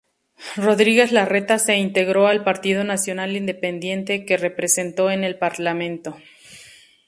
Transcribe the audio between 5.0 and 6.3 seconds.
en el Parlamento.